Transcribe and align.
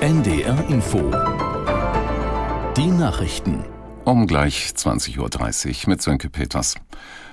NDR 0.00 0.64
Info. 0.70 1.10
Die 2.74 2.86
Nachrichten. 2.86 3.64
Um 4.04 4.26
gleich 4.26 4.72
20.30 4.74 5.84
Uhr 5.84 5.90
mit 5.90 6.00
Sönke 6.00 6.30
Peters. 6.30 6.76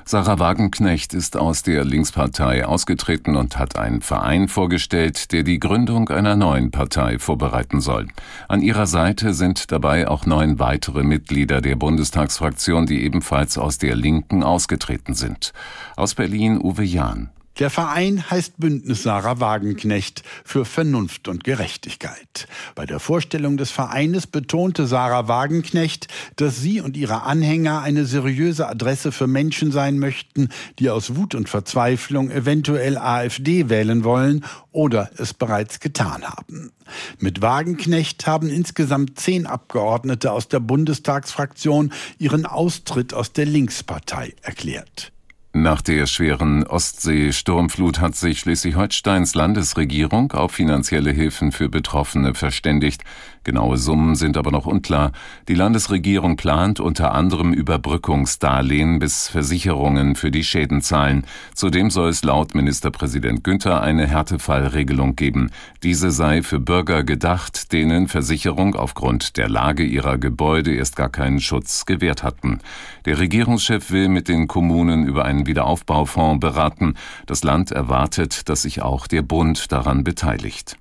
Sarah 0.04 0.38
Wagenknecht 0.38 1.14
ist 1.14 1.38
aus 1.38 1.64
der 1.64 1.86
Linkspartei 1.86 2.66
ausgetreten 2.66 3.38
und 3.38 3.58
hat 3.58 3.78
einen 3.78 4.02
Verein 4.02 4.50
vorgestellt, 4.50 5.32
der 5.32 5.44
die 5.44 5.62
Gründung 5.62 6.10
einer 6.10 6.36
neuen 6.36 6.72
Partei 6.72 7.20
vorbereiten 7.20 7.80
soll. 7.80 8.08
An 8.50 8.62
ihrer 8.62 8.86
Seite 8.86 9.34
sind 9.34 9.72
dabei 9.72 10.10
auch 10.10 10.26
neun 10.26 10.60
weitere 10.60 11.04
Mitglieder 11.04 11.62
der 11.62 11.78
Bundestagsfraktion, 11.78 12.86
die 12.86 13.04
ebenfalls 13.04 13.58
aus 13.58 13.78
der 13.78 13.96
Linken 13.96 14.44
ausgetreten 14.44 15.14
sind. 15.14 15.54
Aus 15.96 16.16
Berlin 16.16 16.60
Uwe 16.62 16.84
Jahn. 16.84 17.30
Der 17.60 17.72
Verein 17.72 18.30
heißt 18.30 18.58
Bündnis 18.58 19.02
Sarah 19.02 19.40
Wagenknecht 19.40 20.22
für 20.46 20.64
Vernunft 20.64 21.28
und 21.28 21.44
Gerechtigkeit. 21.44 22.48
Bei 22.76 22.86
der 22.86 23.00
Vorstellung 23.00 23.58
des 23.58 23.72
Vereines 23.72 24.28
betonte 24.28 24.86
Sarah 24.86 25.28
Wagenknecht, 25.28 26.08
dass 26.36 26.62
sie 26.62 26.82
und 26.82 26.96
ihre 26.96 27.24
Anhänger 27.24 27.82
eine 27.82 28.06
seriöse 28.06 28.68
Adresse 28.68 29.12
für 29.12 29.26
Menschen 29.26 29.72
sein 29.72 29.98
möchten, 29.98 30.50
die 30.78 30.92
aus 30.92 31.16
Wut 31.16 31.34
und 31.34 31.50
Verzweiflung 31.50 32.30
eventuell 32.30 32.96
AfD 32.96 33.70
wählen 33.70 34.04
wollen 34.04 34.46
oder 34.72 35.10
es 35.18 35.34
bereits 35.34 35.80
getan 35.80 36.26
haben. 36.26 36.72
Mit 37.18 37.42
Wagenknecht 37.42 38.28
haben 38.28 38.50
insgesamt 38.50 39.20
zehn 39.20 39.48
Abgeordnete 39.48 40.32
aus 40.32 40.48
der 40.48 40.60
Bundestagsfraktion 40.60 41.92
ihren 42.20 42.46
Austritt 42.46 43.16
aus 43.16 43.34
der 43.34 43.48
Linkspartei 43.48 44.36
erklärt. 44.44 45.12
Nach 45.60 45.82
der 45.82 46.06
schweren 46.06 46.68
Ostsee-Sturmflut 46.68 48.00
hat 48.00 48.16
sich 48.16 48.42
Schleswig-Holsteins 48.42 49.34
Landesregierung 49.34 50.32
auf 50.34 50.52
finanzielle 50.52 51.10
Hilfen 51.10 51.52
für 51.52 51.68
Betroffene 51.68 52.36
verständigt. 52.36 53.04
Genaue 53.44 53.78
Summen 53.78 54.14
sind 54.16 54.38
aber 54.38 54.52
noch 54.52 54.68
unklar. 54.68 55.14
Die 55.48 55.56
Landesregierung 55.56 56.36
plant 56.36 56.80
unter 56.80 57.14
anderem 57.16 57.54
Überbrückungsdarlehen 57.54 59.00
bis 59.00 59.30
Versicherungen 59.30 60.16
für 60.16 60.30
die 60.32 60.44
Schäden 60.44 60.82
zahlen. 60.82 61.26
Zudem 61.56 61.90
soll 61.90 62.10
es 62.10 62.24
laut 62.24 62.54
Ministerpräsident 62.54 63.44
Günther 63.44 63.82
eine 63.82 64.06
Härtefallregelung 64.06 65.16
geben. 65.16 65.50
Diese 65.82 66.12
sei 66.12 66.44
für 66.44 66.60
Bürger 66.60 67.04
gedacht, 67.04 67.72
denen 67.72 68.10
Versicherung 68.10 68.76
aufgrund 68.76 69.38
der 69.38 69.50
Lage 69.50 69.84
ihrer 69.84 70.20
Gebäude 70.20 70.76
erst 70.76 70.98
gar 70.98 71.10
keinen 71.10 71.40
Schutz 71.40 71.86
gewährt 71.86 72.22
hatten. 72.22 72.60
Der 73.06 73.18
Regierungschef 73.18 73.90
will 73.90 74.10
mit 74.10 74.28
den 74.28 74.48
Kommunen 74.48 75.08
über 75.08 75.24
einen 75.24 75.47
Wiederaufbaufonds 75.48 76.40
beraten. 76.40 76.96
Das 77.26 77.44
Land 77.44 77.72
erwartet, 77.72 78.50
dass 78.50 78.62
sich 78.62 78.82
auch 78.82 79.08
der 79.08 79.22
Bund 79.24 79.72
daran 79.72 80.04
beteiligt. 80.04 80.78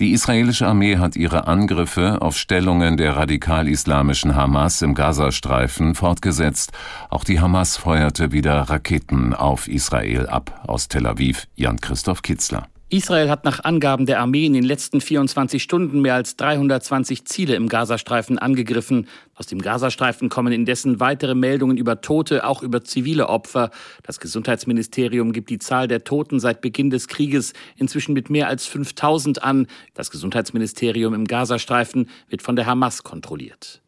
Die 0.00 0.12
israelische 0.12 0.64
Armee 0.64 0.98
hat 0.98 1.16
ihre 1.16 1.48
Angriffe 1.48 2.22
auf 2.22 2.36
Stellungen 2.36 2.96
der 2.96 3.16
radikal-islamischen 3.16 4.36
Hamas 4.36 4.80
im 4.80 4.94
Gazastreifen 4.94 5.96
fortgesetzt. 5.96 6.70
Auch 7.10 7.24
die 7.24 7.40
Hamas 7.40 7.76
feuerte 7.76 8.30
wieder 8.30 8.60
Raketen 8.60 9.34
auf 9.34 9.66
Israel 9.66 10.28
ab. 10.28 10.62
Aus 10.68 10.86
Tel 10.86 11.04
Aviv 11.04 11.48
Jan-Christoph 11.56 12.22
Kitzler. 12.22 12.68
Israel 12.90 13.28
hat 13.28 13.44
nach 13.44 13.64
Angaben 13.64 14.06
der 14.06 14.18
Armee 14.18 14.46
in 14.46 14.54
den 14.54 14.64
letzten 14.64 15.02
24 15.02 15.62
Stunden 15.62 16.00
mehr 16.00 16.14
als 16.14 16.36
320 16.36 17.26
Ziele 17.26 17.54
im 17.54 17.68
Gazastreifen 17.68 18.38
angegriffen. 18.38 19.08
Aus 19.34 19.46
dem 19.46 19.60
Gazastreifen 19.60 20.30
kommen 20.30 20.54
indessen 20.54 20.98
weitere 20.98 21.34
Meldungen 21.34 21.76
über 21.76 22.00
Tote, 22.00 22.46
auch 22.46 22.62
über 22.62 22.82
zivile 22.82 23.28
Opfer. 23.28 23.72
Das 24.04 24.20
Gesundheitsministerium 24.20 25.32
gibt 25.32 25.50
die 25.50 25.58
Zahl 25.58 25.86
der 25.86 26.04
Toten 26.04 26.40
seit 26.40 26.62
Beginn 26.62 26.88
des 26.88 27.08
Krieges 27.08 27.52
inzwischen 27.76 28.14
mit 28.14 28.30
mehr 28.30 28.48
als 28.48 28.64
5000 28.64 29.42
an. 29.42 29.66
Das 29.92 30.10
Gesundheitsministerium 30.10 31.12
im 31.12 31.26
Gazastreifen 31.26 32.08
wird 32.30 32.40
von 32.40 32.56
der 32.56 32.64
Hamas 32.64 33.02
kontrolliert. 33.02 33.82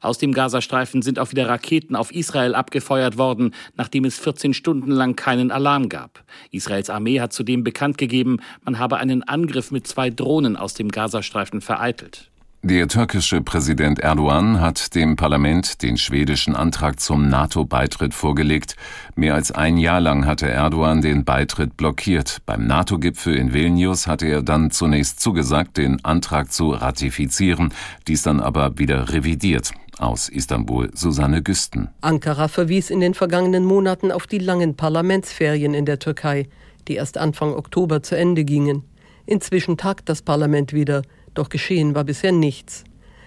Aus 0.00 0.18
dem 0.18 0.32
Gazastreifen 0.32 1.02
sind 1.02 1.18
auch 1.18 1.30
wieder 1.30 1.48
Raketen 1.48 1.96
auf 1.96 2.12
Israel 2.12 2.54
abgefeuert 2.54 3.16
worden, 3.16 3.54
nachdem 3.76 4.04
es 4.04 4.18
14 4.18 4.52
Stunden 4.52 4.90
lang 4.90 5.16
keinen 5.16 5.50
Alarm 5.50 5.88
gab. 5.88 6.24
Israels 6.50 6.90
Armee 6.90 7.20
hat 7.20 7.32
zudem 7.32 7.64
bekannt 7.64 7.96
gegeben, 7.96 8.38
man 8.64 8.78
habe 8.78 8.98
einen 8.98 9.22
Angriff 9.22 9.70
mit 9.70 9.86
zwei 9.86 10.10
Drohnen 10.10 10.56
aus 10.56 10.74
dem 10.74 10.90
Gazastreifen 10.90 11.60
vereitelt. 11.60 12.30
Der 12.66 12.88
türkische 12.88 13.42
Präsident 13.42 13.98
Erdogan 13.98 14.58
hat 14.58 14.94
dem 14.94 15.16
Parlament 15.16 15.82
den 15.82 15.98
schwedischen 15.98 16.56
Antrag 16.56 16.98
zum 16.98 17.28
NATO-Beitritt 17.28 18.14
vorgelegt. 18.14 18.76
Mehr 19.16 19.34
als 19.34 19.52
ein 19.52 19.76
Jahr 19.76 20.00
lang 20.00 20.24
hatte 20.24 20.48
Erdogan 20.48 21.02
den 21.02 21.26
Beitritt 21.26 21.76
blockiert. 21.76 22.38
Beim 22.46 22.66
NATO-Gipfel 22.66 23.34
in 23.36 23.52
Vilnius 23.52 24.06
hatte 24.06 24.26
er 24.28 24.40
dann 24.40 24.70
zunächst 24.70 25.20
zugesagt, 25.20 25.76
den 25.76 26.02
Antrag 26.06 26.52
zu 26.52 26.70
ratifizieren, 26.70 27.74
dies 28.08 28.22
dann 28.22 28.40
aber 28.40 28.78
wieder 28.78 29.12
revidiert. 29.12 29.72
Aus 29.98 30.30
Istanbul 30.30 30.90
Susanne 30.94 31.42
Güsten. 31.42 31.90
Ankara 32.00 32.48
verwies 32.48 32.88
in 32.88 33.00
den 33.00 33.12
vergangenen 33.12 33.66
Monaten 33.66 34.10
auf 34.10 34.26
die 34.26 34.38
langen 34.38 34.74
Parlamentsferien 34.74 35.74
in 35.74 35.84
der 35.84 35.98
Türkei, 35.98 36.48
die 36.88 36.94
erst 36.94 37.18
Anfang 37.18 37.52
Oktober 37.52 38.02
zu 38.02 38.16
Ende 38.16 38.42
gingen. 38.42 38.84
Inzwischen 39.26 39.76
tagt 39.76 40.08
das 40.08 40.22
Parlament 40.22 40.72
wieder. 40.72 41.02
Doch 41.34 41.48
geschehen 41.48 41.94
war 41.94 42.04
bisher 42.04 42.32
nichts. 42.32 42.84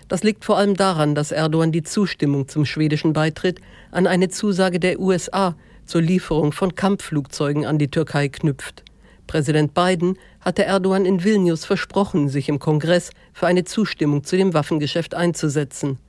Das 0.08 0.24
liegt 0.24 0.46
vor 0.46 0.58
allem 0.58 0.76
daran, 0.76 1.16
dass 1.16 1.32
Erdogan 1.32 1.72
die 1.72 1.84
Zustimmung 1.84 2.48
zum 2.48 2.66
schwedischen 2.66 3.14
Beitritt 3.14 3.60
an 3.92 4.08
eine 4.08 4.30
Zusage 4.30 4.80
der 4.80 5.00
USA 5.00 5.56
zur 5.86 6.02
Lieferung 6.02 6.54
von 6.54 6.76
Kampfflugzeugen 6.76 7.66
an 7.66 7.78
die 7.78 7.90
Türkei 7.90 8.30
knüpft. 8.30 8.84
Präsident 9.28 9.74
Biden 9.74 10.18
hatte 10.40 10.64
Erdogan 10.64 11.06
in 11.06 11.24
Vilnius 11.24 11.66
versprochen, 11.66 12.30
sich 12.30 12.48
im 12.48 12.60
Kongress 12.60 13.12
für 13.34 13.48
eine 13.48 13.66
Zustimmung 13.66 14.24
zu 14.24 14.38
dem 14.38 14.54
Waffengeschäft 14.54 15.14
einzusetzen. 15.14 16.00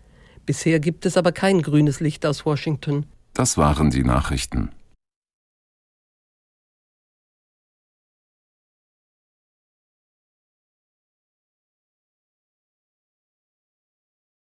Bisher 0.47 0.79
gibt 0.79 1.05
es 1.05 1.17
aber 1.17 1.33
kein 1.33 1.61
grünes 1.61 1.99
Licht 1.99 2.25
aus 2.25 2.47
Washington. 2.47 3.07
Das 3.35 3.59
waren 3.59 3.91
die 3.91 4.05
Nachrichten. 4.05 4.71